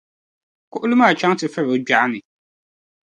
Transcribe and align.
kuɣili 0.71 0.95
maa 0.99 1.17
chaŋ 1.19 1.33
ti 1.39 1.45
furi 1.53 1.69
o 1.73 1.77
gbɛɣu 1.85 2.07
ni. 2.11 2.19